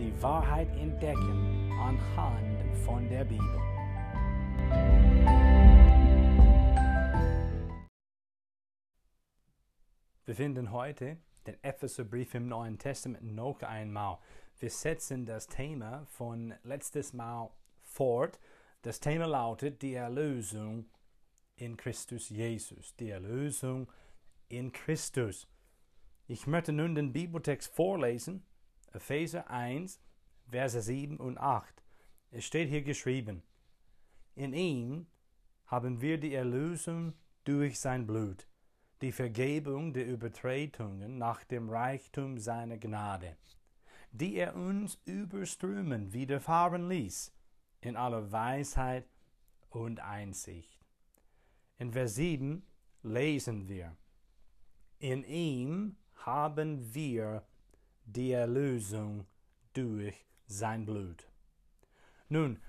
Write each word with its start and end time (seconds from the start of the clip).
die 0.00 0.22
Wahrheit 0.22 0.74
entdecken 0.76 1.70
anhand 1.78 2.76
von 2.86 3.06
der 3.10 3.22
Bibel. 3.22 3.60
Wir 10.24 10.34
finden 10.34 10.72
heute 10.72 11.18
den 11.46 11.62
Epheserbrief 11.62 12.34
im 12.34 12.48
Neuen 12.48 12.78
Testament 12.78 13.34
noch 13.34 13.60
einmal. 13.60 14.18
Wir 14.58 14.70
setzen 14.70 15.26
das 15.26 15.48
Thema 15.48 16.06
von 16.06 16.54
letztes 16.62 17.12
Mal 17.12 17.50
fort. 17.82 18.40
Das 18.80 19.00
Thema 19.00 19.26
lautet 19.26 19.82
die 19.82 19.94
Erlösung 19.94 20.86
in 21.56 21.76
Christus 21.76 22.30
Jesus. 22.30 22.96
Die 22.96 23.10
Erlösung 23.10 23.92
in 24.48 24.72
Christus. 24.72 25.46
Ich 26.26 26.46
möchte 26.46 26.72
nun 26.72 26.94
den 26.94 27.12
Bibeltext 27.12 27.74
vorlesen, 27.74 28.46
Epheser 28.92 29.48
1, 29.50 30.00
Verse 30.48 30.80
7 30.80 31.16
und 31.18 31.38
8. 31.38 31.82
Es 32.32 32.44
steht 32.44 32.68
hier 32.68 32.82
geschrieben, 32.82 33.42
in 34.34 34.52
ihm 34.52 35.06
haben 35.66 36.00
wir 36.00 36.18
die 36.18 36.34
Erlösung 36.34 37.14
durch 37.44 37.78
sein 37.78 38.06
Blut, 38.06 38.46
die 39.00 39.12
Vergebung 39.12 39.92
der 39.92 40.06
Übertretungen 40.06 41.18
nach 41.18 41.44
dem 41.44 41.70
Reichtum 41.70 42.38
seiner 42.38 42.78
Gnade, 42.78 43.36
die 44.10 44.34
er 44.36 44.56
uns 44.56 45.00
überströmen 45.04 46.12
widerfahren 46.12 46.88
ließ, 46.88 47.32
in 47.80 47.96
aller 47.96 48.30
Weisheit 48.32 49.08
und 49.70 50.00
Einsicht. 50.00 50.84
In 51.78 51.92
Vers 51.92 52.16
7 52.16 52.62
lesen 53.02 53.68
wir, 53.68 53.96
in 54.98 55.24
ihm 55.24 55.96
haben 56.14 56.92
wir 56.94 57.44
die 58.12 58.32
Erlösung 58.32 59.26
durch 59.72 60.26
sein 60.46 60.84
Blut. 60.84 61.28
Nun, 62.28 62.60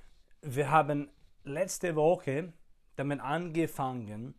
wir 0.41 0.69
haben 0.69 1.09
letzte 1.43 1.95
Woche 1.95 2.53
damit 2.95 3.21
angefangen, 3.21 4.35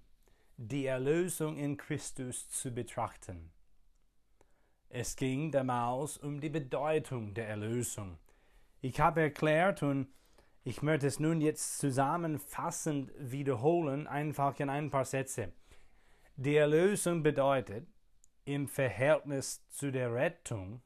die 0.57 0.87
Erlösung 0.87 1.57
in 1.57 1.77
Christus 1.77 2.49
zu 2.51 2.73
betrachten. 2.73 3.51
Es 4.89 5.17
ging 5.17 5.51
damals 5.51 6.19
um 6.19 6.41
die 6.41 6.51
Bedeutung 6.51 7.35
der 7.35 7.49
Erlösung. 7.49 8.19
Ich 8.81 9.01
habe 9.01 9.23
erklärt 9.23 9.83
und 9.83 10.09
ich 10.65 10.83
möchte 10.83 11.09
es 11.09 11.19
nun 11.19 11.41
jetzt 11.41 11.79
zusammenfassend 11.79 13.11
wiederholen, 13.19 14.07
einfach 14.07 14.61
in 14.61 14.69
ein 14.69 14.91
paar 14.91 15.05
Sätze. 15.05 15.53
Die 16.37 16.55
Erlösung 16.55 17.23
bedeutet, 17.25 17.89
im 18.45 18.69
Verhältnis 18.69 19.67
zu 19.69 19.91
der 19.91 20.13
Rettung, 20.13 20.83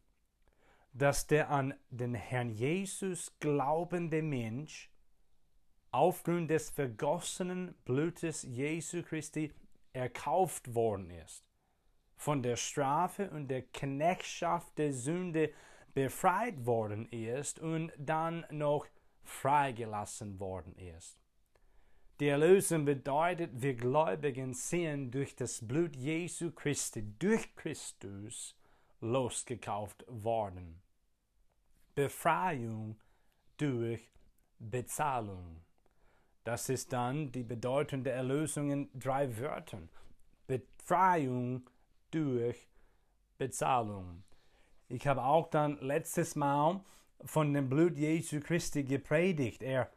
dass 0.98 1.26
der 1.26 1.50
an 1.50 1.74
den 1.90 2.14
Herrn 2.14 2.48
Jesus 2.48 3.30
glaubende 3.38 4.22
Mensch 4.22 4.90
aufgrund 5.90 6.50
des 6.50 6.70
vergossenen 6.70 7.74
Blutes 7.84 8.42
Jesu 8.44 9.02
Christi 9.02 9.52
erkauft 9.92 10.74
worden 10.74 11.10
ist, 11.10 11.44
von 12.16 12.42
der 12.42 12.56
Strafe 12.56 13.30
und 13.30 13.48
der 13.48 13.62
Knechtschaft 13.62 14.78
der 14.78 14.92
Sünde 14.92 15.52
befreit 15.92 16.64
worden 16.64 17.06
ist 17.10 17.58
und 17.58 17.92
dann 17.98 18.46
noch 18.50 18.86
freigelassen 19.22 20.40
worden 20.40 20.74
ist. 20.76 21.20
Die 22.20 22.28
Erlösung 22.28 22.86
bedeutet, 22.86 23.50
wir 23.52 23.74
Gläubigen 23.74 24.54
sind 24.54 25.10
durch 25.10 25.36
das 25.36 25.66
Blut 25.66 25.94
Jesu 25.94 26.50
Christi, 26.52 27.02
durch 27.18 27.54
Christus, 27.54 28.56
losgekauft 29.00 30.04
worden. 30.08 30.80
Befreiung 31.96 33.00
durch 33.56 34.12
Bezahlung. 34.58 35.62
Das 36.44 36.68
ist 36.68 36.92
dann 36.92 37.32
die 37.32 37.42
Bedeutung 37.42 38.04
der 38.04 38.14
Erlösung 38.14 38.70
in 38.70 38.90
drei 38.92 39.38
Wörtern. 39.38 39.88
Befreiung 40.46 41.68
durch 42.10 42.68
Bezahlung. 43.38 44.22
Ich 44.90 45.06
habe 45.06 45.24
auch 45.24 45.48
dann 45.48 45.80
letztes 45.80 46.36
Mal 46.36 46.84
von 47.24 47.54
dem 47.54 47.70
Blut 47.70 47.96
Jesu 47.96 48.40
Christi 48.40 48.84
gepredigt. 48.84 49.62
Er 49.62 49.90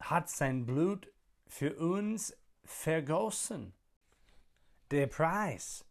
hat 0.00 0.28
sein 0.28 0.66
Blut 0.66 1.08
für 1.46 1.76
uns 1.76 2.36
vergossen. 2.64 3.72
Der 4.90 5.06
Preis, 5.06 5.84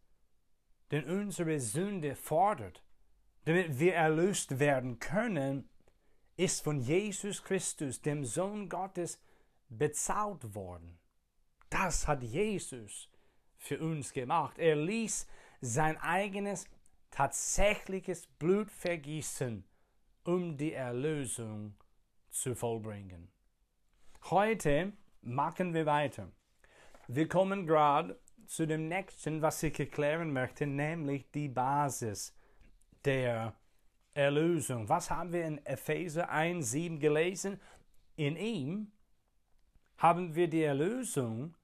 den 0.92 1.06
unsere 1.06 1.62
Sünde 1.62 2.16
fordert, 2.16 2.83
damit 3.46 3.80
wir 3.80 3.96
erlöst 3.96 4.60
werden 4.60 5.00
können, 5.00 5.70
ist 6.36 6.64
von 6.64 6.80
Jesus 6.80 7.44
Christus, 7.44 8.02
dem 8.02 8.26
Sohn 8.26 8.70
Gottes, 8.70 9.20
bezahlt 9.70 10.56
worden. 10.56 10.98
Das 11.70 12.08
hat 12.08 12.24
Jesus 12.24 13.10
für 13.58 13.80
uns 13.80 14.14
gemacht. 14.14 14.58
Er 14.58 14.76
ließ 14.76 15.28
sein 15.62 15.98
eigenes 15.98 16.66
tatsächliches 17.12 18.28
Blut 18.28 18.72
vergießen, 18.72 19.64
um 20.26 20.58
die 20.58 20.74
Erlösung 20.74 21.76
zu 22.30 22.56
vollbringen. 22.56 23.32
Heute 24.30 24.94
machen 25.22 25.74
wir 25.74 25.86
weiter. 25.86 26.32
Wir 27.08 27.28
kommen 27.28 27.68
gerade 27.68 28.20
zu 28.48 28.66
dem 28.66 28.88
nächsten, 28.88 29.42
was 29.42 29.62
ich 29.64 29.80
erklären 29.80 30.34
möchte, 30.34 30.66
nämlich 30.66 31.30
die 31.32 31.50
Basis 31.50 32.34
der 33.06 33.54
Erlösung. 34.14 34.90
Was 34.90 35.10
haben 35.10 35.34
wir 35.34 35.46
in 35.46 35.66
Epheser 35.66 36.32
1,7 36.32 37.00
gelesen? 37.00 37.60
In 38.16 38.36
ihm 38.38 38.92
haben 39.98 40.36
wir 40.36 40.48
die 40.48 40.64
Erlösung 40.64 41.56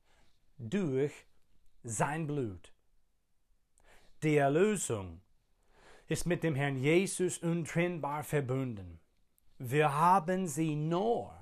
durch 0.57 1.13
sein 1.83 2.27
Blut. 2.27 2.73
Die 4.23 4.35
Erlösung 4.35 5.21
ist 6.07 6.25
mit 6.25 6.43
dem 6.43 6.55
Herrn 6.55 6.77
Jesus 6.77 7.37
untrennbar 7.37 8.23
verbunden. 8.23 8.99
Wir 9.59 9.95
haben 9.95 10.47
sie 10.47 10.75
nur 10.75 11.33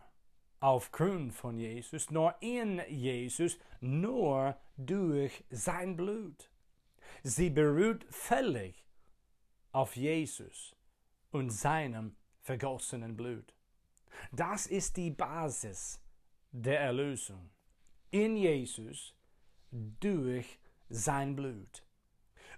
aufgrund 0.60 1.34
von 1.34 1.58
Jesus, 1.58 2.12
nur 2.12 2.36
in 2.42 2.82
Jesus, 2.90 3.58
nur 3.80 4.58
durch 4.76 5.44
sein 5.50 5.96
Blut. 5.96 6.50
Sie 7.24 7.50
beruht 7.50 8.06
völlig 8.10 8.87
auf 9.78 9.96
Jesus 9.96 10.76
und 11.32 11.50
seinem 11.50 12.16
vergossenen 12.42 13.16
Blut. 13.16 13.54
Das 14.32 14.68
ist 14.68 14.98
die 14.98 15.12
Basis 15.12 16.00
der 16.52 16.80
Erlösung. 16.80 17.50
In 18.10 18.36
Jesus 18.36 19.14
durch 19.72 20.60
sein 20.90 21.36
Blut. 21.36 21.84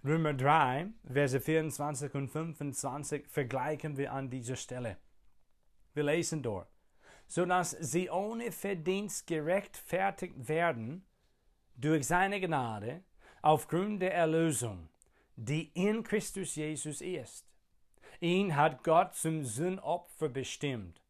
Römer 0.03 0.33
3, 0.33 0.87
Verse 1.11 1.41
24 1.41 2.13
und 2.13 2.29
25 2.29 3.27
vergleichen 3.27 3.97
wir 3.97 4.13
an 4.13 4.29
dieser 4.29 4.55
Stelle. 4.55 4.97
Wir 5.93 6.03
lesen 6.03 6.41
dort 6.41 6.69
so 7.29 7.45
dass 7.45 7.71
sie 7.79 8.09
ohne 8.09 8.51
Verdienst 8.51 9.27
gerechtfertigt 9.27 10.49
werden 10.49 11.05
durch 11.75 12.07
seine 12.07 12.41
Gnade 12.41 13.03
aufgrund 13.43 14.01
der 14.01 14.15
Erlösung, 14.15 14.89
die 15.39 15.71
in 15.73 16.03
Christus 16.03 16.55
Jesus 16.55 16.99
ist. 16.99 17.45
Ihn 18.19 18.55
hat 18.57 18.83
Gott 18.83 19.15
zum 19.15 19.45
Sündopfer 19.45 20.27
bestimmt, 20.27 21.01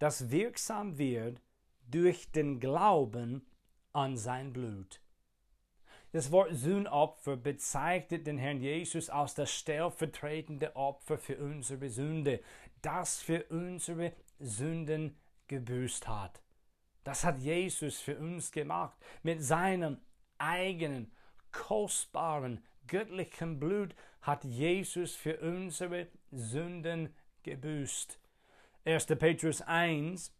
das 0.00 0.30
wirksam 0.30 0.98
wird 0.98 1.40
durch 1.88 2.32
den 2.32 2.58
Glauben 2.58 3.46
an 3.92 4.16
sein 4.16 4.52
Blut. 4.52 5.00
Das 6.10 6.32
Wort 6.32 6.54
Sündopfer 6.54 7.36
bezeichnet 7.36 8.26
den 8.26 8.38
Herrn 8.38 8.60
Jesus 8.60 9.08
als 9.08 9.34
das 9.34 9.52
stellvertretende 9.52 10.74
Opfer 10.74 11.18
für 11.18 11.38
unsere 11.38 11.88
Sünde, 11.88 12.40
das 12.82 13.20
für 13.22 13.44
unsere 13.50 14.12
Sünden 14.40 15.16
gebüßt 15.46 16.08
hat. 16.08 16.42
Das 17.04 17.22
hat 17.22 17.38
Jesus 17.38 18.00
für 18.00 18.18
uns 18.18 18.50
gemacht. 18.50 18.96
Mit 19.22 19.44
seinem 19.44 20.00
eigenen, 20.38 21.12
kostbaren, 21.52 22.64
göttlichen 22.86 23.58
Blut 23.58 23.94
hat 24.20 24.44
Jesus 24.44 25.14
für 25.14 25.38
unsere 25.38 26.08
Sünden 26.30 27.14
gebüßt. 27.42 28.18
1. 28.84 29.06
Petrus 29.06 29.62
1, 29.62 30.32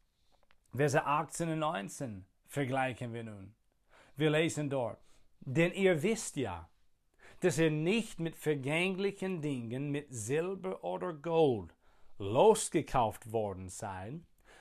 Verse 0.75 1.05
18 1.05 1.51
und 1.51 1.59
19 1.61 2.27
vergleichen 2.47 3.13
wir 3.13 3.25
nun. 3.25 3.55
Wir 4.17 4.31
lesen 4.31 4.71
dort, 4.71 4.99
denn 5.41 5.73
ihr 5.73 6.03
wisst 6.03 6.37
ja, 6.37 6.69
dass 7.41 7.59
ihr 7.59 7.71
nicht 7.71 8.19
mit 8.19 8.37
vergänglichen 8.37 9.41
Dingen, 9.41 9.91
mit 9.91 10.07
Silber 10.11 10.83
oder 10.85 11.13
Gold, 11.13 11.75
losgekauft 12.19 13.31
worden 13.33 13.69
seid, 13.69 14.21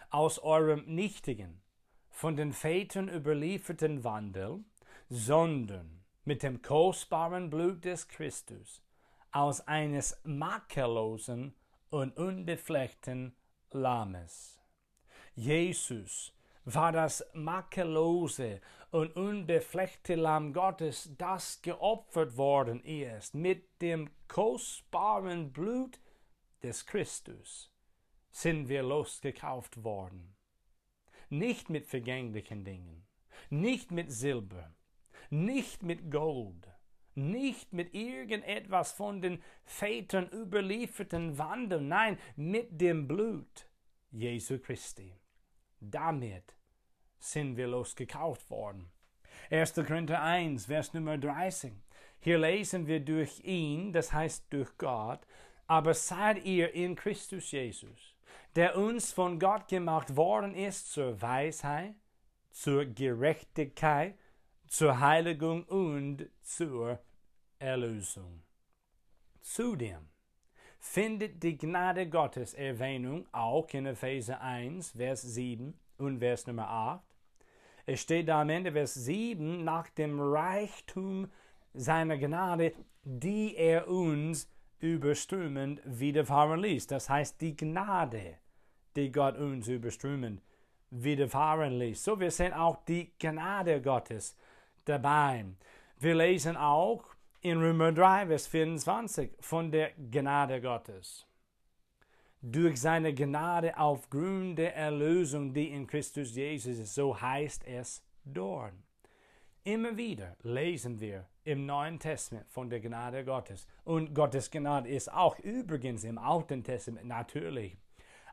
aus 0.10 0.40
eurem 0.40 0.84
nichtigen, 0.86 1.62
von 2.10 2.36
den 2.36 2.54
Vätern 2.54 3.10
überlieferten 3.10 4.04
Wandel, 4.04 4.64
sondern 5.10 6.05
mit 6.26 6.44
dem 6.44 6.62
kostbaren 6.62 7.50
Blut 7.50 7.86
des 7.86 8.08
Christus, 8.08 8.82
aus 9.32 9.62
eines 9.68 10.20
makellosen 10.24 11.56
und 11.90 12.18
unbefleckten 12.18 13.36
Lammes. 13.72 14.60
Jesus 15.36 16.34
war 16.66 16.92
das 16.92 17.24
makellose 17.34 18.60
und 18.92 19.16
unbefleckte 19.16 20.16
Lamm 20.16 20.52
Gottes, 20.52 21.12
das 21.18 21.62
geopfert 21.62 22.38
worden 22.38 22.84
ist 22.84 23.36
mit 23.36 23.82
dem 23.82 24.10
kostbaren 24.28 25.52
Blut 25.54 26.00
des 26.64 26.86
Christus 26.86 27.72
sind 28.32 28.68
wir 28.68 28.84
losgekauft 28.84 29.84
worden. 29.84 30.36
Nicht 31.30 31.70
mit 31.70 31.86
vergänglichen 31.86 32.66
Dingen, 32.66 33.08
nicht 33.50 33.92
mit 33.92 34.12
Silber, 34.12 34.76
nicht 35.30 35.84
mit 35.84 36.12
Gold, 36.12 36.68
nicht 37.16 37.74
mit 37.74 37.94
irgendetwas 37.94 38.92
von 38.92 39.22
den 39.22 39.42
Vätern 39.64 40.30
überlieferten 40.30 41.38
Wandeln, 41.38 41.88
nein, 41.88 42.18
mit 42.36 42.80
dem 42.82 43.08
Blut 43.08 43.68
Jesu 44.12 44.60
Christi. 44.60 45.14
Damit 45.80 46.56
sind 47.20 47.58
wir 47.58 47.68
losgekauft 47.68 48.50
worden. 48.50 48.92
1. 49.50 49.74
Korinther 49.76 50.22
1, 50.22 50.66
Vers 50.66 50.94
Nummer 50.94 51.18
30. 51.18 51.74
Hier 52.20 52.40
lesen 52.40 52.88
wir 52.88 53.00
durch 53.00 53.40
ihn, 53.44 53.94
das 53.94 54.12
heißt 54.12 54.46
durch 54.50 54.78
Gott, 54.78 55.20
aber 55.68 55.94
seid 55.94 56.44
ihr 56.44 56.74
in 56.74 56.96
Christus 56.96 57.52
Jesus, 57.52 58.16
der 58.56 58.78
uns 58.78 59.14
von 59.14 59.40
Gott 59.40 59.68
gemacht 59.68 60.16
worden 60.16 60.56
ist 60.56 60.92
zur 60.92 61.22
Weisheit, 61.22 61.96
zur 62.52 62.86
Gerechtigkeit, 62.86 64.18
zur 64.76 65.00
Heiligung 65.00 65.64
und 65.64 66.30
zur 66.42 67.00
Erlösung. 67.60 68.44
Zudem 69.40 70.10
findet 70.80 71.42
die 71.42 71.58
Gnade 71.58 72.10
Gottes 72.10 72.54
Erwähnung 72.54 73.26
auch 73.32 73.70
in 73.70 73.86
Epheser 73.86 74.42
1, 74.42 74.92
Vers 74.92 75.22
7 75.22 75.80
und 75.98 76.20
Vers 76.20 76.46
Nummer 76.46 76.68
8. 76.68 77.06
Es 77.86 78.02
steht 78.02 78.28
da 78.28 78.42
am 78.42 78.50
Ende 78.50 78.74
Vers 78.74 78.96
7, 78.96 79.64
nach 79.64 79.88
dem 79.92 80.20
Reichtum 80.20 81.32
seiner 81.74 82.18
Gnade, 82.18 82.74
die 83.02 83.56
er 83.56 83.88
uns 83.88 84.52
überströmend 84.80 85.80
widerfahren 85.86 86.60
ließ. 86.60 86.88
Das 86.88 87.10
heißt, 87.10 87.40
die 87.40 87.56
Gnade, 87.56 88.40
die 88.98 89.10
Gott 89.10 89.38
uns 89.38 89.70
überströmend 89.70 90.42
widerfahren 90.90 91.80
ließ. 91.80 92.04
So, 92.04 92.20
wir 92.20 92.30
sehen 92.30 92.52
auch 92.52 92.84
die 92.84 93.14
Gnade 93.18 93.82
Gottes 93.82 94.36
dabei. 94.86 95.46
Wir 96.00 96.16
lesen 96.16 96.58
auch 96.58 97.04
in 97.42 97.60
Römer 97.60 97.92
3, 97.92 98.28
Vers 98.28 98.48
24 98.48 99.32
von 99.40 99.72
der 99.72 99.92
Gnade 100.12 100.62
Gottes. 100.62 101.26
Durch 102.42 102.80
seine 102.80 103.14
Gnade 103.14 103.78
aufgrund 103.78 104.60
der 104.60 104.76
Erlösung, 104.76 105.54
die 105.54 105.70
in 105.70 105.88
Christus 105.88 106.36
Jesus 106.36 106.78
ist, 106.78 106.96
so 106.96 107.20
heißt 107.20 107.66
es 107.66 108.04
dort. 108.24 108.74
Immer 109.64 109.98
wieder 109.98 110.36
lesen 110.44 111.00
wir 111.00 111.28
im 111.44 111.66
Neuen 111.66 112.00
Testament 112.00 112.48
von 112.50 112.70
der 112.70 112.80
Gnade 112.80 113.26
Gottes. 113.26 113.68
Und 113.84 114.14
Gottes 114.14 114.52
Gnade 114.52 114.90
ist 114.90 115.12
auch 115.12 115.40
übrigens 115.40 116.04
im 116.04 116.18
Alten 116.18 116.64
Testament 116.64 117.08
natürlich. 117.08 117.76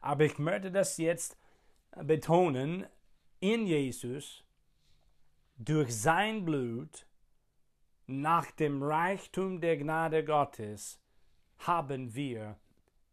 Aber 0.03 0.25
ich 0.25 0.39
möchte 0.39 0.71
das 0.71 0.99
jetzt 0.99 1.39
betonen, 1.97 2.87
in 3.41 3.67
Jesus, 3.67 4.45
durch 5.57 5.95
sein 5.97 6.45
Blut, 6.45 7.07
nach 8.07 8.51
dem 8.51 8.83
Reichtum 8.83 9.61
der 9.61 9.77
Gnade 9.77 10.25
Gottes 10.25 11.01
haben 11.59 12.15
wir 12.15 12.59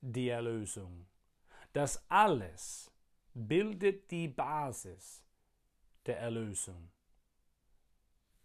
die 0.02 0.30
Erlösung. 0.30 1.06
Das 1.74 2.04
alles 2.10 2.92
bildet 3.34 4.10
die 4.12 4.28
Basis 4.28 5.24
der 6.06 6.20
Erlösung. 6.20 6.92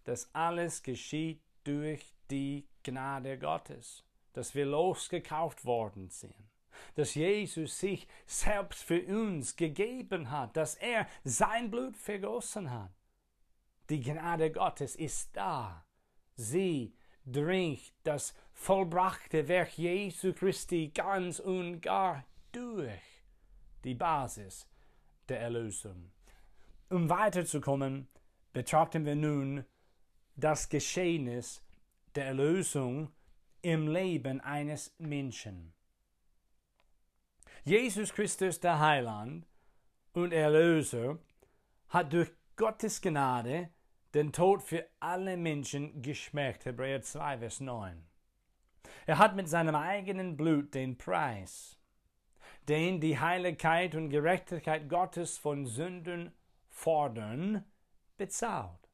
Das 0.04 0.32
alles 0.34 0.82
geschieht 0.82 1.42
durch 1.64 2.14
die 2.30 2.68
Gnade 2.82 3.38
Gottes, 3.38 4.04
dass 4.34 4.54
wir 4.54 4.66
losgekauft 4.66 5.64
worden 5.64 6.10
sind, 6.10 6.50
dass 6.94 7.14
Jesus 7.14 7.78
sich 7.78 8.06
selbst 8.26 8.82
für 8.82 9.02
uns 9.06 9.56
gegeben 9.56 10.30
hat, 10.30 10.56
dass 10.56 10.74
er 10.74 11.08
sein 11.24 11.70
Blut 11.70 11.96
vergossen 11.96 12.70
hat. 12.70 12.92
Die 13.90 14.00
Gnade 14.00 14.50
Gottes 14.50 14.96
ist 14.96 15.36
da 15.36 15.84
sie 16.36 16.94
dringt 17.24 17.92
das 18.02 18.34
vollbrachte 18.52 19.48
Werk 19.48 19.78
Jesu 19.78 20.32
Christi 20.32 20.90
ganz 20.94 21.40
und 21.40 21.80
gar 21.80 22.24
durch 22.52 23.00
die 23.84 23.94
Basis 23.94 24.68
der 25.28 25.40
Erlösung. 25.40 26.12
Um 26.90 27.08
weiterzukommen, 27.08 28.08
betrachten 28.52 29.04
wir 29.04 29.16
nun 29.16 29.64
das 30.36 30.68
Geschehnis 30.68 31.62
der 32.14 32.26
Erlösung 32.26 33.12
im 33.62 33.88
Leben 33.88 34.40
eines 34.40 34.94
Menschen. 34.98 35.72
Jesus 37.64 38.12
Christus, 38.12 38.60
der 38.60 38.78
Heiland 38.78 39.46
und 40.12 40.32
Erlöser, 40.32 41.18
hat 41.88 42.12
durch 42.12 42.30
Gottes 42.56 43.00
Gnade 43.00 43.70
den 44.14 44.32
Tod 44.32 44.62
für 44.62 44.86
alle 45.00 45.36
Menschen 45.36 46.02
geschmeckt. 46.02 46.64
Hebräer 46.64 47.02
2, 47.02 47.38
Vers 47.38 47.58
9. 47.58 48.06
Er 49.06 49.18
hat 49.18 49.34
mit 49.34 49.48
seinem 49.48 49.74
eigenen 49.74 50.36
Blut 50.36 50.72
den 50.72 50.96
Preis, 50.96 51.76
den 52.68 53.00
die 53.00 53.18
Heiligkeit 53.18 53.96
und 53.96 54.08
Gerechtigkeit 54.08 54.88
Gottes 54.88 55.36
von 55.36 55.66
Sünden 55.66 56.32
fordern, 56.68 57.64
bezahlt. 58.16 58.88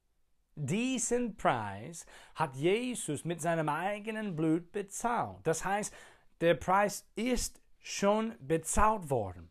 Diesen 0.55 1.37
Preis 1.37 2.07
hat 2.35 2.57
Jesus 2.57 3.27
mit 3.27 3.43
seinem 3.43 3.69
eigenen 3.69 4.37
Blut 4.37 4.73
bezahlt. 4.73 5.47
Das 5.47 5.67
heißt, 5.67 5.95
der 6.41 6.55
Preis 6.55 7.07
ist 7.15 7.61
schon 7.79 8.35
bezahlt 8.41 9.11
worden. 9.11 9.51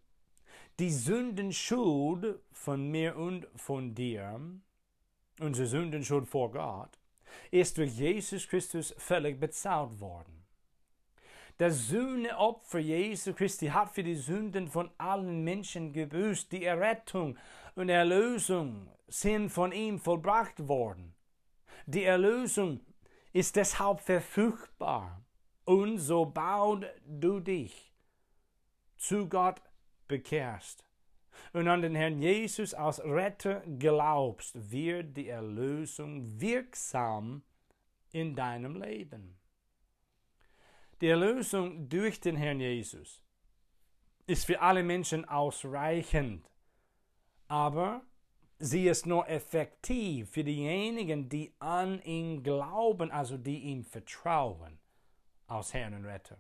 Die 0.80 0.92
Sündenschuld 0.92 2.40
von 2.54 2.90
mir 2.90 3.18
und 3.18 3.48
von 3.58 3.94
dir 3.94 4.40
unsere 5.42 5.68
Sünden 5.68 6.06
schon 6.06 6.26
vor 6.26 6.52
Gott, 6.52 6.98
ist 7.52 7.78
durch 7.78 7.98
Jesus 7.98 8.48
Christus 8.48 8.96
völlig 8.98 9.42
bezahlt 9.42 10.00
worden. 10.00 10.46
Das 11.58 11.90
Sühneopfer 11.90 12.80
Jesu 12.80 13.34
Christi 13.34 13.68
hat 13.68 13.92
für 13.94 14.04
die 14.04 14.16
Sünden 14.16 14.70
von 14.70 14.90
allen 14.98 15.44
Menschen 15.44 15.92
gebüßt. 15.92 16.50
Die 16.54 16.64
Errettung 16.64 17.38
und 17.76 17.90
Erlösung 17.90 18.90
sind 19.10 19.50
von 19.50 19.74
ihm 19.74 20.00
vollbracht 20.00 20.66
worden. 20.70 21.14
Die 21.88 22.06
Erlösung 22.06 22.80
ist 23.34 23.58
deshalb 23.58 24.00
verfügbar. 24.00 25.26
Und 25.66 25.98
sobald 25.98 26.90
du 27.06 27.42
dich 27.42 27.94
zu 28.96 29.28
Gott 29.28 29.62
bekehrst, 30.10 30.84
und 31.54 31.70
an 31.70 31.82
den 31.82 31.96
Herrn 31.96 32.22
Jesus 32.22 32.74
als 32.74 33.00
Retter 33.04 33.62
glaubst, 33.80 34.72
wird 34.72 35.16
die 35.16 35.30
Erlösung 35.30 36.40
wirksam 36.40 37.44
in 38.12 38.36
deinem 38.36 38.76
Leben. 38.76 39.38
Die 41.02 41.08
Erlösung 41.08 41.88
durch 41.88 42.20
den 42.20 42.36
Herrn 42.36 42.60
Jesus 42.60 43.24
ist 44.28 44.46
für 44.46 44.62
alle 44.62 44.84
Menschen 44.84 45.26
ausreichend, 45.26 46.52
aber 47.48 48.02
sie 48.60 48.88
ist 48.88 49.06
nur 49.06 49.28
effektiv 49.30 50.30
für 50.30 50.44
diejenigen, 50.44 51.30
die 51.30 51.54
an 51.60 52.02
ihn 52.04 52.44
glauben, 52.44 53.12
also 53.12 53.38
die 53.38 53.60
ihm 53.60 53.84
vertrauen, 53.84 54.78
als 55.48 55.74
Herrn 55.74 55.94
und 55.94 56.06
Retter. 56.06 56.38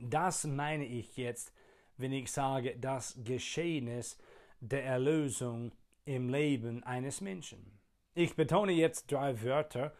Das 0.00 0.44
meine 0.44 0.86
ich 0.86 1.16
jetzt 1.16 1.52
wenn 1.98 2.12
ich 2.12 2.32
sage, 2.32 2.76
das 2.78 3.18
Geschehnis 3.24 4.16
der 4.60 4.84
Erlösung 4.84 5.72
im 6.04 6.28
Leben 6.28 6.82
eines 6.84 7.20
Menschen. 7.20 7.78
Ich 8.14 8.34
betone 8.34 8.72
jetzt 8.72 9.12
drei 9.12 9.42
Wörter 9.42 9.92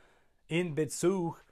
in 0.46 0.74
Bezug 0.74 1.44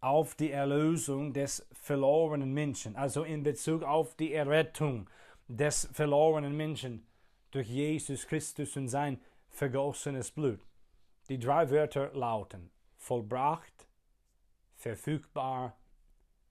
auf 0.00 0.34
die 0.34 0.52
Erlösung 0.52 1.32
des 1.32 1.66
verlorenen 1.72 2.52
Menschen, 2.52 2.94
also 2.96 3.24
in 3.24 3.42
Bezug 3.42 3.82
auf 3.82 4.14
die 4.14 4.32
Errettung 4.32 5.10
des 5.48 5.88
verlorenen 5.92 6.56
Menschen 6.56 7.06
durch 7.50 7.68
Jesus 7.68 8.26
Christus 8.26 8.76
und 8.76 8.88
sein 8.88 9.20
vergossenes 9.48 10.30
Blut. 10.30 10.60
Die 11.28 11.38
drei 11.38 11.70
Wörter 11.70 12.12
lauten 12.14 12.70
vollbracht, 12.96 13.88
verfügbar, 14.74 15.76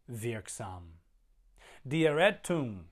wirksam. 0.07 0.99
Die 1.83 2.03
Errettung, 2.03 2.89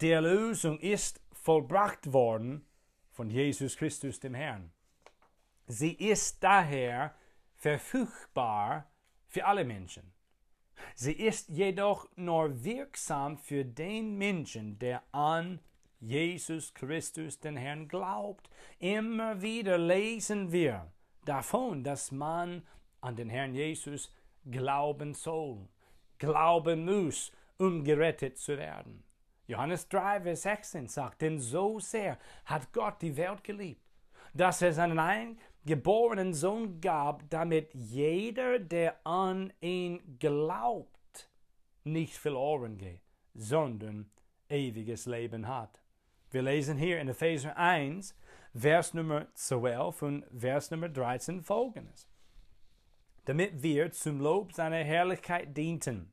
die 0.00 0.10
Erlösung 0.10 0.78
ist 0.78 1.20
vollbracht 1.32 2.12
worden 2.12 2.66
von 3.12 3.30
Jesus 3.30 3.76
Christus 3.76 4.20
dem 4.20 4.34
Herrn. 4.34 4.72
Sie 5.66 5.92
ist 5.92 6.42
daher 6.42 7.14
verfügbar 7.56 8.90
für 9.26 9.46
alle 9.46 9.64
Menschen. 9.64 10.12
Sie 10.94 11.12
ist 11.12 11.48
jedoch 11.48 12.08
nur 12.16 12.62
wirksam 12.62 13.38
für 13.38 13.64
den 13.64 14.18
Menschen, 14.18 14.78
der 14.78 15.02
an 15.12 15.60
Jesus 16.00 16.74
Christus, 16.74 17.40
den 17.40 17.56
Herrn, 17.56 17.88
glaubt. 17.88 18.50
Immer 18.78 19.40
wieder 19.40 19.78
lesen 19.78 20.52
wir 20.52 20.92
davon, 21.24 21.82
dass 21.82 22.12
man 22.12 22.66
an 23.00 23.16
den 23.16 23.30
Herrn 23.30 23.54
Jesus 23.54 24.12
glauben 24.44 25.14
soll, 25.14 25.68
glauben 26.18 26.84
muss, 26.84 27.32
um 27.58 27.82
gerettet 27.82 28.38
zu 28.38 28.58
werden. 28.58 29.05
Johannes 29.46 29.88
3, 29.88 30.22
Vers 30.22 30.42
16 30.42 30.88
sagt, 30.88 31.22
denn 31.22 31.38
so 31.38 31.78
sehr 31.78 32.18
hat 32.44 32.72
Gott 32.72 33.00
die 33.00 33.16
Welt 33.16 33.44
geliebt, 33.44 33.82
dass 34.34 34.60
er 34.60 34.72
seinen 34.72 34.98
eingeborenen 34.98 36.34
Sohn 36.34 36.80
gab, 36.80 37.28
damit 37.30 37.72
jeder, 37.74 38.58
der 38.58 39.06
an 39.06 39.52
ihn 39.60 40.18
glaubt, 40.18 41.30
nicht 41.84 42.16
verloren 42.16 42.76
geht, 42.76 43.02
sondern 43.34 44.10
ewiges 44.48 45.06
Leben 45.06 45.46
hat. 45.46 45.80
Wir 46.30 46.42
lesen 46.42 46.76
hier 46.76 47.00
in 47.00 47.08
Epheser 47.08 47.56
1, 47.56 48.16
Vers 48.52 48.94
Nummer 48.94 49.26
12 49.34 50.02
und 50.02 50.24
Vers 50.36 50.70
Nummer 50.70 50.88
13 50.88 51.42
folgendes. 51.42 52.08
Damit 53.26 53.62
wir 53.62 53.92
zum 53.92 54.20
Lob 54.20 54.52
seiner 54.52 54.82
Herrlichkeit 54.82 55.56
dienten, 55.56 56.12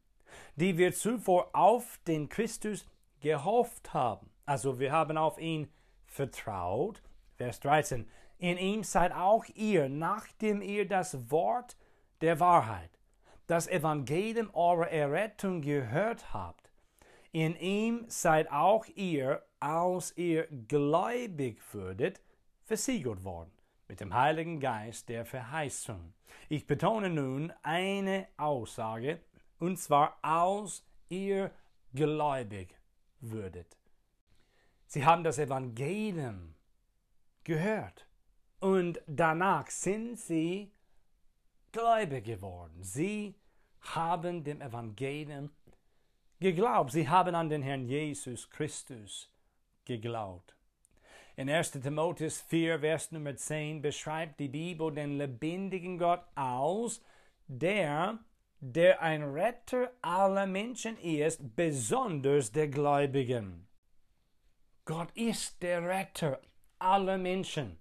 die 0.56 0.78
wir 0.78 0.94
zuvor 0.94 1.50
auf 1.54 2.00
den 2.06 2.30
Christus 2.30 2.86
gehofft 3.24 3.94
haben. 3.94 4.30
Also 4.46 4.80
wir 4.80 4.92
haben 4.92 5.18
auf 5.18 5.40
ihn 5.40 5.72
vertraut. 6.06 7.02
Vers 7.36 7.60
13. 7.62 8.08
In 8.38 8.58
ihm 8.58 8.84
seid 8.84 9.14
auch 9.14 9.46
ihr, 9.56 9.90
nachdem 9.90 10.62
ihr 10.62 10.88
das 10.88 11.32
Wort 11.32 11.78
der 12.22 12.40
Wahrheit, 12.40 12.92
das 13.48 13.68
Evangelium 13.68 14.50
eurer 14.54 14.90
Errettung 14.90 15.62
gehört 15.62 16.34
habt, 16.34 16.72
in 17.32 17.56
ihm 17.56 18.06
seid 18.08 18.52
auch 18.52 18.86
ihr, 18.94 19.42
als 19.60 20.16
ihr 20.18 20.48
gläubig 20.68 21.62
würdet, 21.74 22.22
versiegelt 22.66 23.24
worden 23.24 23.52
mit 23.88 24.02
dem 24.02 24.14
Heiligen 24.14 24.60
Geist 24.60 25.10
der 25.10 25.26
Verheißung. 25.26 26.14
Ich 26.50 26.68
betone 26.68 27.10
nun 27.10 27.54
eine 27.64 28.28
Aussage, 28.38 29.22
und 29.60 29.80
zwar 29.80 30.18
als 30.22 30.86
ihr 31.10 31.52
gläubig 31.94 32.76
würdet. 33.32 33.78
Sie 34.86 35.06
haben 35.06 35.24
das 35.24 35.40
Evangelium 35.40 36.56
gehört 37.44 38.08
und 38.60 39.02
danach 39.08 39.70
sind 39.70 40.18
sie 40.18 40.72
gläubig 41.72 42.26
geworden. 42.26 42.84
Sie 42.84 43.36
haben 43.82 44.44
dem 44.44 44.62
Evangelium 44.62 45.50
geglaubt. 46.40 46.92
Sie 46.92 47.10
haben 47.10 47.36
an 47.36 47.50
den 47.50 47.62
Herrn 47.62 47.86
Jesus 47.86 48.50
Christus 48.50 49.30
geglaubt. 49.86 50.56
In 51.36 51.50
1. 51.50 51.72
Timotheus 51.72 52.42
4, 52.42 52.80
Vers 52.80 53.12
Nummer 53.12 53.36
10 53.36 53.82
beschreibt 53.82 54.40
die 54.40 54.50
Bibel 54.50 54.94
den 54.94 55.18
lebendigen 55.18 55.98
Gott 55.98 56.24
aus, 56.36 57.02
der, 57.48 58.20
der 58.66 59.02
ein 59.02 59.24
Retter 59.24 59.92
aller 60.02 60.46
Menschen 60.46 60.98
ist, 60.98 61.54
besonders 61.54 62.50
der 62.50 62.70
Gläubigen. 62.70 63.68
Gott 64.86 65.12
ist 65.16 65.62
der 65.62 65.84
Retter 65.84 66.40
aller 66.80 67.18
Menschen. 67.18 67.78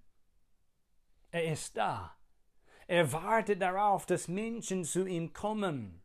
Er 1.31 1.45
ist 1.53 1.77
da. 1.77 2.17
Er 2.85 3.13
wartet 3.13 3.61
darauf, 3.61 4.05
dass 4.05 4.27
Menschen 4.27 4.83
zu 4.83 5.05
ihm 5.05 5.31
kommen. 5.31 6.01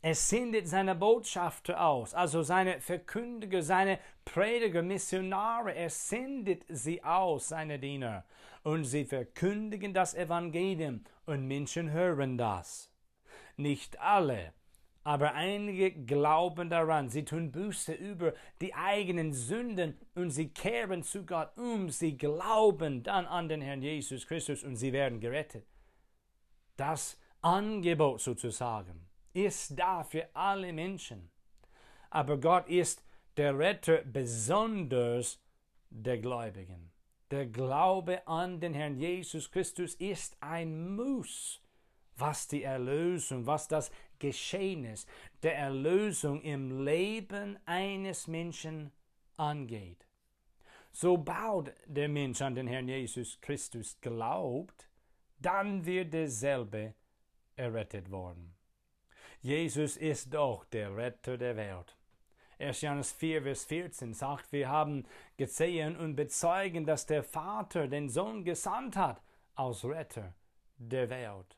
Er 0.00 0.14
sendet 0.14 0.68
seine 0.68 0.94
Botschafter 0.94 1.84
aus, 1.84 2.14
also 2.14 2.42
seine 2.42 2.80
Verkündiger, 2.80 3.62
seine 3.62 3.98
Prediger, 4.24 4.82
Missionare. 4.82 5.74
Er 5.74 5.90
sendet 5.90 6.64
sie 6.68 7.02
aus, 7.02 7.48
seine 7.48 7.80
Diener. 7.80 8.24
Und 8.62 8.84
sie 8.84 9.04
verkündigen 9.04 9.92
das 9.92 10.14
Evangelium 10.14 11.02
und 11.26 11.48
Menschen 11.48 11.90
hören 11.90 12.38
das. 12.38 12.92
Nicht 13.58 14.00
alle, 14.00 14.54
aber 15.04 15.34
einige 15.34 15.90
glauben 15.90 16.70
daran. 16.70 17.08
Sie 17.08 17.24
tun 17.24 17.50
Buße 17.50 17.92
über 17.92 18.34
die 18.60 18.74
eigenen 18.74 19.32
Sünden 19.32 19.98
und 20.14 20.30
sie 20.30 20.48
kehren 20.50 21.02
zu 21.02 21.26
Gott 21.26 21.56
um. 21.56 21.90
Sie 21.90 22.16
glauben 22.16 23.02
dann 23.02 23.26
an 23.26 23.48
den 23.48 23.60
Herrn 23.60 23.82
Jesus 23.82 24.26
Christus 24.26 24.62
und 24.62 24.76
sie 24.76 24.92
werden 24.92 25.18
gerettet. 25.18 25.66
Das 26.76 27.18
Angebot 27.40 28.20
sozusagen 28.20 29.08
ist 29.32 29.78
da 29.78 30.04
für 30.04 30.28
alle 30.34 30.72
Menschen. 30.72 31.30
Aber 32.10 32.38
Gott 32.38 32.68
ist 32.68 33.04
der 33.36 33.58
Retter 33.58 34.02
besonders 34.04 35.40
der 35.90 36.18
Gläubigen. 36.18 36.92
Der 37.30 37.46
Glaube 37.46 38.26
an 38.26 38.60
den 38.60 38.72
Herrn 38.72 38.96
Jesus 38.96 39.50
Christus 39.50 39.94
ist 39.94 40.36
ein 40.40 40.96
Muss, 40.96 41.60
was 42.18 42.48
die 42.48 42.62
Erlösung, 42.62 43.46
was 43.46 43.68
das 43.68 43.90
Geschehnis 44.18 45.06
der 45.42 45.56
Erlösung 45.56 46.42
im 46.42 46.84
Leben 46.84 47.58
eines 47.64 48.26
Menschen 48.26 48.90
angeht. 49.36 50.06
Sobald 50.92 51.74
der 51.86 52.08
Mensch 52.08 52.42
an 52.42 52.54
den 52.54 52.66
Herrn 52.66 52.88
Jesus 52.88 53.40
Christus 53.40 54.00
glaubt, 54.00 54.88
dann 55.38 55.84
wird 55.86 56.12
derselbe 56.12 56.94
errettet 57.54 58.10
worden. 58.10 58.54
Jesus 59.40 59.96
ist 59.96 60.34
doch 60.34 60.64
der 60.64 60.96
Retter 60.96 61.38
der 61.38 61.56
Welt. 61.56 61.96
1. 62.58 62.80
Johannes 62.80 63.12
4, 63.12 63.42
Vers 63.42 63.64
14 63.66 64.14
sagt, 64.14 64.50
wir 64.50 64.68
haben 64.68 65.06
gesehen 65.36 65.96
und 65.96 66.16
bezeugen, 66.16 66.84
dass 66.84 67.06
der 67.06 67.22
Vater 67.22 67.86
den 67.86 68.08
Sohn 68.08 68.44
gesandt 68.44 68.96
hat 68.96 69.22
als 69.54 69.84
Retter 69.84 70.34
der 70.76 71.08
Welt. 71.08 71.57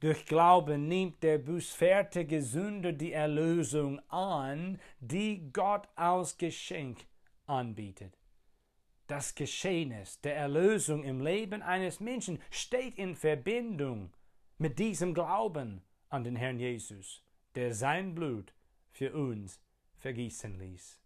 Durch 0.00 0.26
Glauben 0.26 0.86
nimmt 0.86 1.24
der 1.24 1.38
bußfertige 1.38 2.40
Sünder 2.40 2.92
die 2.92 3.12
Erlösung 3.12 3.98
an, 4.08 4.80
die 5.00 5.50
Gott 5.52 5.88
als 5.96 6.38
Geschenk 6.38 7.04
anbietet. 7.46 8.16
Das 9.08 9.34
Geschehnis 9.34 10.20
der 10.20 10.36
Erlösung 10.36 11.02
im 11.02 11.20
Leben 11.20 11.62
eines 11.62 11.98
Menschen 11.98 12.40
steht 12.50 12.96
in 12.96 13.16
Verbindung 13.16 14.12
mit 14.58 14.78
diesem 14.78 15.14
Glauben 15.14 15.82
an 16.10 16.22
den 16.22 16.36
Herrn 16.36 16.60
Jesus, 16.60 17.24
der 17.56 17.74
sein 17.74 18.14
Blut 18.14 18.54
für 18.92 19.12
uns 19.12 19.60
vergießen 19.96 20.58
ließ. 20.60 21.00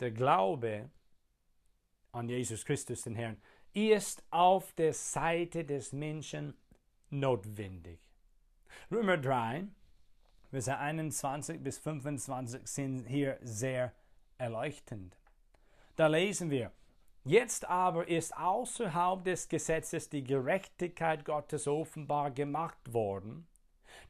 Der 0.00 0.10
Glaube 0.10 0.90
an 2.10 2.28
Jesus 2.28 2.64
Christus, 2.64 3.02
den 3.02 3.14
Herrn, 3.14 3.40
ist 3.74 4.24
auf 4.30 4.72
der 4.72 4.92
Seite 4.92 5.64
des 5.64 5.92
Menschen 5.92 6.54
notwendig. 7.10 8.07
Römer 8.90 9.18
3, 9.18 9.66
Verse 10.50 10.78
21 10.78 11.62
bis 11.62 11.78
25 11.78 12.66
sind 12.66 13.06
hier 13.06 13.38
sehr 13.42 13.92
erleuchtend. 14.38 15.16
Da 15.96 16.06
lesen 16.06 16.50
wir, 16.50 16.72
Jetzt 17.24 17.68
aber 17.68 18.08
ist 18.08 18.34
außerhalb 18.34 19.22
des 19.22 19.48
Gesetzes 19.50 20.08
die 20.08 20.24
Gerechtigkeit 20.24 21.26
Gottes 21.26 21.68
offenbar 21.68 22.30
gemacht 22.30 22.78
worden, 22.90 23.46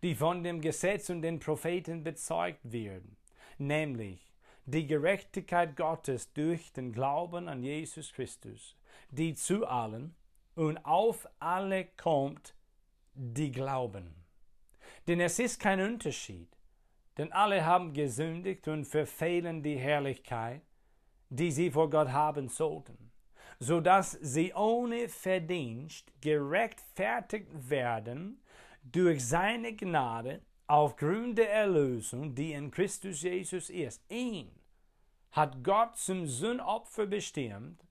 die 0.03 0.15
von 0.15 0.45
dem 0.45 0.61
Gesetz 0.61 1.11
und 1.11 1.23
den 1.23 1.41
Propheten 1.41 2.05
bezeugt 2.05 2.61
werden, 2.71 3.17
nämlich 3.57 4.33
die 4.67 4.87
Gerechtigkeit 4.87 5.75
Gottes 5.75 6.33
durch 6.33 6.73
den 6.73 6.93
Glauben 6.93 7.49
an 7.49 7.65
Jesus 7.65 8.13
Christus, 8.13 8.77
die 9.11 9.35
zu 9.35 9.67
allen 9.67 10.15
und 10.55 10.77
auf 10.85 11.27
alle 11.41 11.87
kommt, 11.97 12.55
die 13.15 13.51
glauben. 13.51 14.15
Denn 15.09 15.21
es 15.21 15.38
ist 15.38 15.59
kein 15.59 15.81
Unterschied, 15.81 16.49
denn 17.17 17.33
alle 17.33 17.65
haben 17.65 17.95
gesündigt 17.95 18.69
und 18.69 18.85
verfehlen 18.85 19.62
die 19.62 19.79
Herrlichkeit, 19.79 20.61
die 21.31 21.50
sie 21.50 21.71
vor 21.71 21.88
Gott 21.88 22.09
haben 22.09 22.49
sollten, 22.49 23.11
so 23.59 23.81
dass 23.81 24.12
sie 24.21 24.53
ohne 24.53 25.09
Verdienst 25.09 26.12
gerechtfertigt 26.21 27.49
werden 27.71 28.43
durch 28.83 29.27
seine 29.27 29.75
Gnade 29.75 30.43
aufgrund 30.67 31.38
der 31.38 31.53
Erlösung, 31.53 32.35
die 32.35 32.53
in 32.53 32.71
Christus 32.71 33.23
Jesus 33.23 33.71
ist, 33.71 34.03
ihn, 34.11 34.50
hat 35.31 35.65
Gott 35.65 35.97
zum 35.97 36.27
Sündopfer 36.27 37.07
bestimmt, 37.07 37.83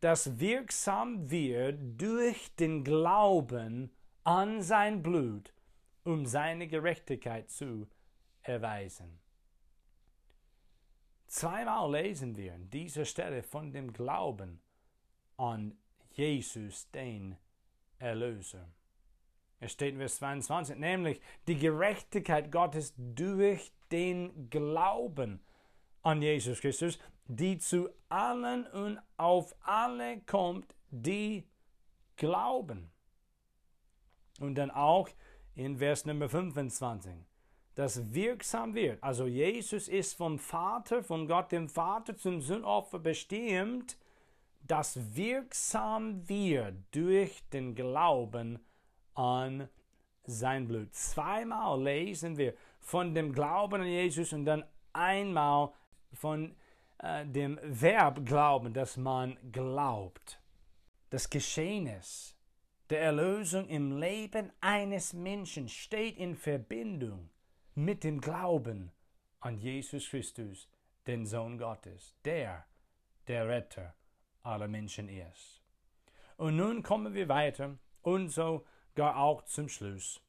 das 0.00 0.40
wirksam 0.40 1.30
wird 1.30 2.00
durch 2.00 2.54
den 2.56 2.82
Glauben 2.82 3.90
an 4.24 4.62
sein 4.62 5.02
Blut, 5.02 5.52
um 6.04 6.26
seine 6.26 6.66
Gerechtigkeit 6.68 7.50
zu 7.50 7.86
erweisen. 8.42 9.18
Zweimal 11.26 11.90
lesen 11.92 12.36
wir 12.36 12.54
an 12.54 12.68
dieser 12.68 13.04
Stelle 13.04 13.42
von 13.42 13.72
dem 13.72 13.92
Glauben 13.92 14.60
an 15.36 15.78
Jesus, 16.10 16.90
den 16.90 17.36
Erlöser. 17.98 18.68
Es 19.58 19.72
steht 19.72 19.94
in 19.94 19.98
Vers 19.98 20.16
22, 20.16 20.76
nämlich 20.76 21.20
die 21.46 21.56
Gerechtigkeit 21.56 22.50
Gottes 22.50 22.92
durch 22.96 23.72
den 23.90 24.50
Glauben 24.50 25.40
an 26.02 26.20
Jesus 26.20 26.60
Christus, 26.60 26.98
die 27.26 27.58
zu 27.58 27.88
allen 28.08 28.66
und 28.66 28.98
auf 29.16 29.54
alle 29.62 30.20
kommt, 30.22 30.74
die 30.90 31.46
glauben. 32.16 32.90
Und 34.40 34.56
dann 34.56 34.70
auch 34.70 35.08
in 35.54 35.76
Vers 35.76 36.04
Nummer 36.06 36.28
25, 36.28 37.12
das 37.74 38.12
wirksam 38.12 38.74
wird. 38.74 39.02
Also 39.02 39.26
Jesus 39.26 39.88
ist 39.88 40.14
vom 40.14 40.38
Vater, 40.38 41.02
von 41.02 41.26
Gott 41.26 41.52
dem 41.52 41.68
Vater 41.68 42.16
zum 42.16 42.40
Sündopfer 42.40 42.98
bestimmt, 42.98 43.96
das 44.66 45.16
wirksam 45.16 46.28
wird 46.28 46.76
durch 46.92 47.42
den 47.50 47.74
Glauben 47.74 48.58
an 49.14 49.68
sein 50.24 50.68
Blut. 50.68 50.94
Zweimal 50.94 51.82
lesen 51.82 52.38
wir 52.38 52.54
von 52.78 53.14
dem 53.14 53.32
Glauben 53.32 53.82
an 53.82 53.88
Jesus 53.88 54.32
und 54.32 54.44
dann 54.44 54.64
einmal 54.92 55.72
von 56.12 56.54
äh, 56.98 57.26
dem 57.26 57.58
Verb 57.62 58.24
glauben, 58.24 58.72
dass 58.72 58.96
man 58.96 59.36
glaubt. 59.50 60.40
Das 61.10 61.28
Geschehnis 61.28 62.31
der 62.92 63.00
Erlösung 63.00 63.68
im 63.68 63.98
Leben 63.98 64.52
eines 64.60 65.14
Menschen 65.14 65.70
steht 65.70 66.18
in 66.18 66.36
Verbindung 66.36 67.30
mit 67.74 68.04
dem 68.04 68.20
Glauben 68.20 68.92
an 69.40 69.56
Jesus 69.56 70.10
Christus, 70.10 70.68
den 71.06 71.24
Sohn 71.24 71.56
Gottes, 71.56 72.14
der 72.26 72.66
der 73.28 73.48
Retter 73.48 73.94
aller 74.42 74.68
Menschen 74.68 75.08
ist. 75.08 75.62
Und 76.36 76.56
nun 76.56 76.82
kommen 76.82 77.14
wir 77.14 77.30
weiter 77.30 77.78
und 78.02 78.28
so 78.28 78.66
gar 78.94 79.16
auch 79.16 79.42
zum 79.46 79.70
Schluss. 79.70 80.20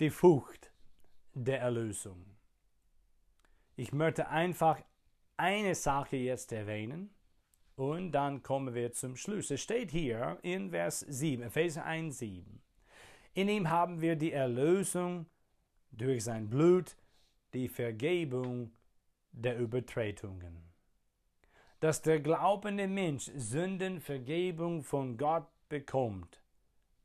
Die 0.00 0.10
Frucht 0.10 0.72
der 1.32 1.60
Erlösung. 1.60 2.36
Ich 3.76 3.92
möchte 3.92 4.26
einfach 4.26 4.82
eine 5.36 5.76
Sache 5.76 6.16
jetzt 6.16 6.50
erwähnen 6.50 7.14
und 7.78 8.10
dann 8.10 8.42
kommen 8.42 8.74
wir 8.74 8.92
zum 8.92 9.14
Schluss. 9.14 9.52
Es 9.52 9.62
steht 9.62 9.92
hier 9.92 10.36
in 10.42 10.70
Vers 10.70 10.98
7, 10.98 11.44
Epheser 11.44 11.84
1, 11.84 12.18
7. 12.18 12.60
In 13.34 13.48
ihm 13.48 13.70
haben 13.70 14.00
wir 14.00 14.16
die 14.16 14.32
Erlösung 14.32 15.26
durch 15.92 16.24
sein 16.24 16.50
Blut, 16.50 16.96
die 17.54 17.68
Vergebung 17.68 18.72
der 19.30 19.58
Übertretungen. 19.58 20.72
Dass 21.78 22.02
der 22.02 22.18
glaubende 22.18 22.88
Mensch 22.88 23.30
Sündenvergebung 23.36 24.82
von 24.82 25.16
Gott 25.16 25.46
bekommt, 25.68 26.42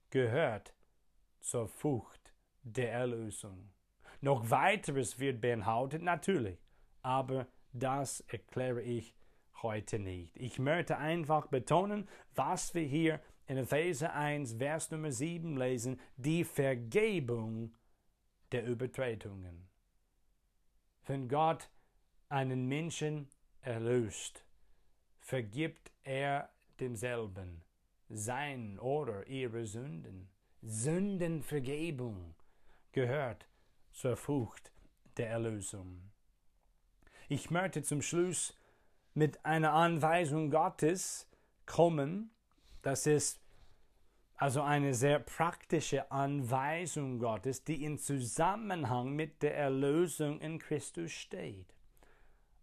gehört 0.10 0.74
zur 1.40 1.68
Frucht 1.68 2.34
der 2.64 2.92
Erlösung. 2.94 3.70
Noch 4.22 4.50
weiteres 4.50 5.20
wird 5.20 5.40
beinhaltet, 5.40 6.02
natürlich, 6.02 6.58
aber 7.04 7.46
das 7.74 8.22
erkläre 8.22 8.82
ich 8.82 9.14
heute 9.62 10.00
nicht. 10.00 10.36
Ich 10.36 10.60
möchte 10.60 10.98
einfach 10.98 11.48
betonen, 11.48 12.08
was 12.36 12.74
wir 12.74 12.84
hier 12.84 13.22
in 13.48 13.58
Epheser 13.58 14.14
1, 14.14 14.54
Vers 14.54 14.92
Nummer 14.92 15.12
7 15.12 15.58
lesen, 15.58 16.00
die 16.18 16.44
Vergebung 16.44 17.74
der 18.52 18.66
Übertretungen. 18.66 19.68
Wenn 21.06 21.28
Gott 21.28 21.70
einen 22.30 22.68
Menschen 22.68 23.30
erlöst, 23.62 24.46
vergibt 25.20 25.92
er 26.04 26.50
demselben 26.80 27.64
sein 28.10 28.80
oder 28.80 29.28
ihre 29.28 29.66
Sünden. 29.66 30.30
Sündenvergebung 30.62 32.36
gehört 32.92 33.48
zur 33.92 34.16
Frucht 34.16 34.72
der 35.18 35.30
Erlösung. 35.30 36.12
Ich 37.28 37.52
möchte 37.52 37.84
zum 37.84 38.02
Schluss 38.02 38.58
mit 39.14 39.46
einer 39.46 39.74
Anweisung 39.74 40.50
Gottes 40.50 41.30
kommen. 41.66 42.32
Das 42.82 43.08
ist 43.08 43.40
also 44.36 44.62
eine 44.62 44.94
sehr 44.94 45.20
praktische 45.20 46.12
Anweisung 46.12 47.20
Gottes, 47.20 47.64
die 47.64 47.84
in 47.84 47.98
Zusammenhang 47.98 49.16
mit 49.16 49.42
der 49.42 49.56
Erlösung 49.56 50.40
in 50.42 50.60
Christus 50.60 51.12
steht. 51.12 51.74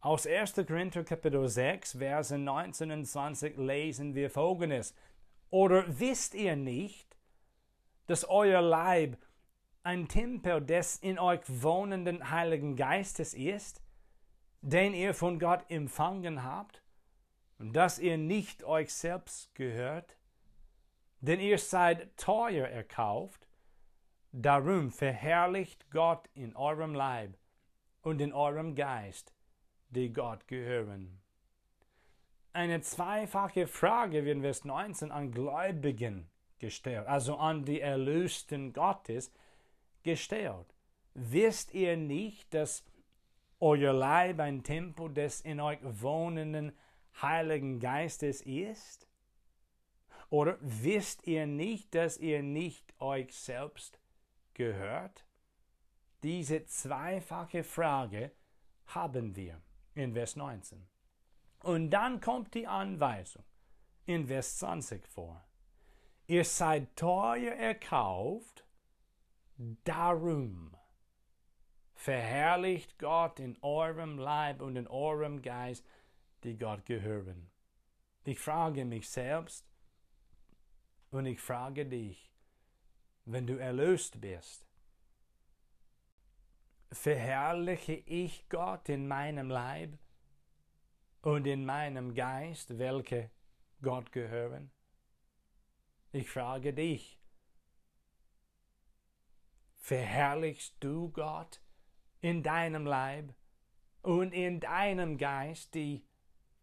Aus 0.01 0.27
1. 0.27 0.55
Korinther 0.67 1.05
Kapitel 1.05 1.47
6, 1.47 1.99
Verse 1.99 2.37
19 2.37 2.91
und 2.91 3.05
20 3.05 3.59
lesen 3.59 4.15
wir 4.15 4.31
folgendes. 4.31 4.95
Oder 5.51 5.85
wisst 5.87 6.35
ihr 6.35 6.57
nicht, 6.57 7.17
dass 8.07 8.29
euer 8.29 8.63
Leib 8.63 9.19
ein 9.83 10.09
Tempel 10.09 10.61
des 10.61 10.97
in 10.97 11.19
euch 11.19 11.41
wohnenden 11.47 12.31
Heiligen 12.31 12.77
Geistes 12.77 13.35
ist, 13.35 13.83
den 14.62 14.94
ihr 14.94 15.14
von 15.14 15.38
Gott 15.38 15.64
empfangen 15.70 16.44
habt, 16.44 16.83
und 17.59 17.75
dass 17.75 17.99
ihr 17.99 18.16
nicht 18.16 18.64
euch 18.64 18.92
selbst 18.92 19.55
gehört, 19.55 20.16
denn 21.20 21.40
ihr 21.40 21.59
seid 21.59 22.16
teuer 22.16 22.66
erkauft, 22.66 23.46
darum 24.33 24.90
verherrlicht 24.90 25.90
Gott 25.90 26.29
in 26.35 26.57
eurem 26.57 26.94
Leib 26.94 27.37
und 28.01 28.20
in 28.20 28.33
eurem 28.33 28.75
Geist, 28.75 29.35
die 29.90 30.11
Gott 30.11 30.49
gehören. 30.49 31.20
Eine 32.53 32.81
zweifache 32.81 33.66
Frage 33.66 34.25
wird 34.25 34.37
in 34.37 34.42
Vers 34.42 34.64
19 34.64 35.12
an 35.12 35.31
Gläubigen 35.31 36.31
gestellt, 36.59 37.07
also 37.07 37.37
an 37.37 37.64
die 37.64 37.81
Erlösten 37.81 38.73
Gottes 38.73 39.33
gestellt. 40.03 40.75
Wisst 41.14 41.75
ihr 41.75 41.96
nicht, 41.96 42.55
dass 42.55 42.85
euer 43.61 43.92
Leib 43.92 44.40
ein 44.40 44.62
Tempel 44.62 45.12
des 45.12 45.40
in 45.42 45.61
euch 45.61 45.79
wohnenden 45.83 46.73
Heiligen 47.20 47.79
Geistes 47.79 48.40
ist? 48.42 49.07
Oder 50.31 50.57
wisst 50.61 51.27
ihr 51.27 51.46
nicht, 51.46 51.94
dass 51.94 52.16
ihr 52.16 52.42
nicht 52.42 52.94
euch 53.01 53.35
selbst 53.35 54.01
gehört? 54.55 55.25
Diese 56.23 56.64
zweifache 56.66 57.64
Frage 57.64 58.31
haben 58.87 59.35
wir 59.37 59.61
in 59.94 60.12
Vers 60.12 60.37
19. 60.37 60.87
Und 61.62 61.90
dann 61.90 62.20
kommt 62.20 62.55
die 62.55 62.66
Anweisung 62.66 63.44
in 64.07 64.27
Vers 64.27 64.59
20 64.59 65.07
vor. 65.07 65.44
Ihr 66.27 66.44
seid 66.44 66.94
teuer 66.96 67.55
erkauft, 67.55 68.64
darum 69.85 70.77
verherrlicht 72.01 72.99
Gott 72.99 73.39
in 73.41 73.59
eurem 73.61 74.17
Leib 74.17 74.63
und 74.63 74.77
in 74.77 74.89
eurem 74.89 75.43
Geist, 75.43 75.85
die 76.45 76.57
Gott 76.57 76.87
gehören. 76.87 77.51
Ich 78.25 78.41
frage 78.41 78.87
mich 78.87 79.07
selbst 79.11 79.67
und 81.11 81.27
ich 81.27 81.39
frage 81.39 81.85
dich, 81.85 82.33
wenn 83.27 83.47
du 83.47 83.59
erlöst 83.59 84.19
bist, 84.19 84.67
verherrliche 86.91 88.03
ich 88.07 88.49
Gott 88.49 88.89
in 88.89 89.07
meinem 89.07 89.51
Leib 89.51 89.99
und 91.21 91.47
in 91.47 91.67
meinem 91.67 92.15
Geist, 92.15 92.79
welche 92.79 93.31
Gott 93.83 94.11
gehören? 94.11 94.71
Ich 96.13 96.31
frage 96.31 96.73
dich, 96.73 97.21
verherrlichst 99.77 100.77
du 100.81 101.11
Gott 101.11 101.61
in 102.21 102.43
deinem 102.43 102.87
Leib 102.87 103.35
und 104.03 104.33
in 104.33 104.61
deinem 104.61 105.19
Geist, 105.19 105.75
die 105.75 106.05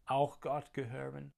auch 0.05 0.39
Gott 0.39 0.73
gehören? 0.73 1.33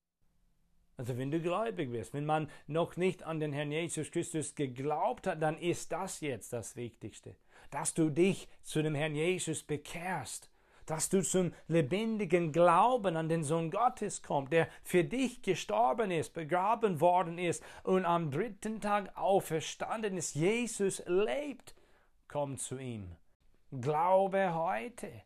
Also 1.00 1.18
wenn 1.18 1.32
du 1.32 1.40
gläubig 1.40 1.92
bist, 1.92 2.14
wenn 2.14 2.26
man 2.26 2.50
noch 2.68 2.98
nicht 2.98 3.24
an 3.24 3.40
den 3.40 3.54
Herrn 3.54 3.72
Jesus 3.72 4.12
Christus 4.12 4.54
geglaubt 4.54 5.28
hat, 5.28 5.42
dann 5.42 5.58
ist 5.58 5.94
das 5.94 6.20
jetzt 6.20 6.52
das 6.52 6.76
Wichtigste, 6.76 7.38
dass 7.72 7.94
du 7.94 8.10
dich 8.10 8.50
zu 8.64 8.82
dem 8.84 8.96
Herrn 8.96 9.16
Jesus 9.16 9.64
bekehrst, 9.64 10.50
dass 10.86 11.08
du 11.08 11.22
zum 11.22 11.54
lebendigen 11.70 12.52
Glauben 12.52 13.16
an 13.16 13.30
den 13.30 13.46
Sohn 13.46 13.72
Gottes 13.72 14.24
kommst, 14.24 14.52
der 14.52 14.68
für 14.84 15.06
dich 15.06 15.42
gestorben 15.42 16.12
ist, 16.12 16.34
begraben 16.34 17.00
worden 17.00 17.38
ist 17.38 17.64
und 17.84 18.04
am 18.04 18.30
dritten 18.30 18.82
Tag 18.82 19.16
auferstanden 19.16 20.18
ist. 20.18 20.36
Jesus 20.36 21.02
lebt. 21.06 21.76
Komm 22.28 22.58
zu 22.58 22.78
ihm. 22.78 23.16
Glaube 23.72 24.56
heute. 24.56 25.22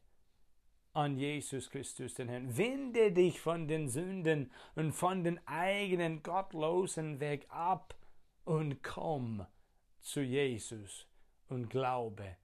an 0.94 1.18
Jesus 1.18 1.70
Christus, 1.70 2.14
den 2.14 2.30
Herrn. 2.30 2.56
Wende 2.56 3.12
dich 3.12 3.40
von 3.40 3.68
den 3.68 3.90
Sünden 3.90 4.52
und 4.76 4.92
von 4.92 5.24
den 5.24 5.40
eigenen 5.48 6.22
gottlosen 6.22 7.20
Weg 7.20 7.48
ab 7.50 7.96
und 8.44 8.84
komm 8.84 9.46
zu 10.02 10.22
Jesus 10.22 11.08
und 11.48 11.70
glaube 11.70 12.38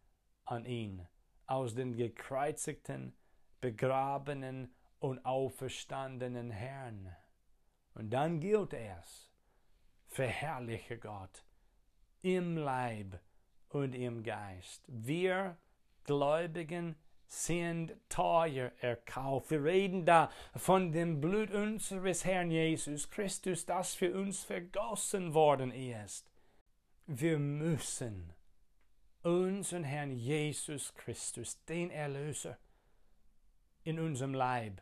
an 0.46 0.66
ihn, 0.66 1.08
aus 1.46 1.76
den 1.76 1.96
gekreuzigten, 1.96 3.14
begrabenen 3.62 4.74
und 5.00 5.24
auferstandenen 5.26 6.50
Herrn. 6.50 7.16
Und 7.94 8.10
dann 8.12 8.40
gilt 8.40 8.74
es, 8.74 9.30
verherrliche 10.08 10.98
Gott 10.98 11.44
im 12.22 12.58
Leib 12.58 13.20
und 13.68 13.94
im 13.94 14.24
Geist. 14.24 14.86
Wir 14.88 15.58
Gläubigen 16.04 16.96
sind 17.28 17.94
teuer 18.10 18.72
erkauft. 18.82 19.52
Wir 19.52 19.64
reden 19.64 20.06
da 20.06 20.32
von 20.56 20.92
dem 20.92 21.22
Blut 21.22 21.52
unseres 21.52 22.26
Herrn 22.26 22.50
Jesus 22.50 23.10
Christus, 23.10 23.66
das 23.66 23.94
für 23.94 24.14
uns 24.14 24.44
vergossen 24.44 25.34
worden 25.36 25.72
ist. 25.72 26.32
Wir 27.06 27.38
müssen 27.38 28.34
unseren 29.22 29.84
Herrn 29.84 30.12
Jesus 30.12 30.94
Christus, 30.96 31.64
den 31.66 31.92
Erlöser, 31.92 32.58
in 33.84 34.00
unserem 34.00 34.34
Leib 34.34 34.82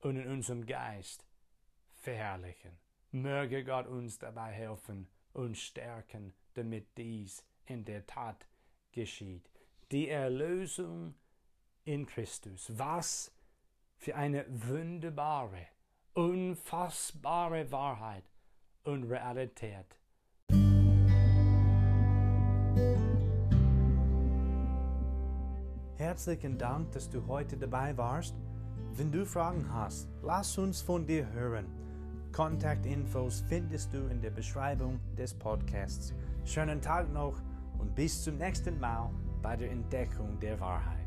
und 0.00 0.16
in 0.16 0.28
unserem 0.28 0.66
Geist 0.66 1.26
verherrlichen. 1.94 2.78
Möge 3.10 3.64
Gott 3.64 3.86
uns 3.86 4.18
dabei 4.18 4.52
helfen 4.52 5.08
und 5.32 5.56
stärken, 5.56 6.34
damit 6.54 6.96
dies 6.96 7.44
in 7.66 7.84
der 7.84 8.06
Tat 8.06 8.46
geschieht. 8.92 9.53
Die 9.90 10.08
Erlösung 10.08 11.14
in 11.84 12.06
Christus. 12.06 12.72
Was 12.76 13.30
für 13.98 14.16
eine 14.16 14.46
wunderbare, 14.48 15.66
unfassbare 16.14 17.70
Wahrheit 17.70 18.24
und 18.84 19.04
Realität. 19.04 19.86
Herzlichen 25.96 26.58
Dank, 26.58 26.92
dass 26.92 27.08
du 27.08 27.26
heute 27.26 27.56
dabei 27.56 27.96
warst. 27.96 28.34
Wenn 28.94 29.12
du 29.12 29.26
Fragen 29.26 29.72
hast, 29.72 30.08
lass 30.22 30.56
uns 30.58 30.80
von 30.80 31.06
dir 31.06 31.30
hören. 31.32 31.66
Kontaktinfos 32.32 33.44
findest 33.48 33.92
du 33.92 34.06
in 34.08 34.20
der 34.20 34.30
Beschreibung 34.30 34.98
des 35.16 35.34
Podcasts. 35.34 36.14
Schönen 36.44 36.80
Tag 36.80 37.12
noch 37.12 37.40
und 37.78 37.94
bis 37.94 38.22
zum 38.22 38.38
nächsten 38.38 38.78
Mal 38.80 39.10
bei 39.44 39.56
der 39.56 39.70
Entdeckung 39.70 40.40
der 40.40 40.58
Wahrheit. 40.58 41.03